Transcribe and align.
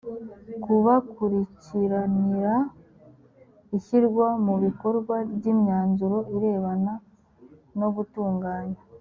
kubakurikiranira 0.63 2.55
ishyirwa 3.77 4.27
mu 4.45 4.55
bikorwa 4.63 5.15
ry 5.35 5.45
imyanzuro 5.53 6.17
irebana 6.35 6.93
no 7.79 7.89
gutunganya 7.95 8.79